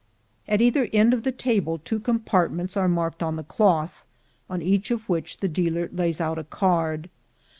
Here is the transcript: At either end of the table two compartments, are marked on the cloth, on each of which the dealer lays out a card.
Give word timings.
At 0.47 0.61
either 0.63 0.87
end 0.91 1.13
of 1.13 1.21
the 1.21 1.31
table 1.31 1.77
two 1.77 1.99
compartments, 1.99 2.75
are 2.75 2.87
marked 2.87 3.21
on 3.21 3.35
the 3.35 3.43
cloth, 3.43 4.03
on 4.49 4.59
each 4.63 4.89
of 4.89 5.07
which 5.07 5.37
the 5.37 5.47
dealer 5.47 5.89
lays 5.93 6.19
out 6.19 6.39
a 6.39 6.43
card. 6.43 7.07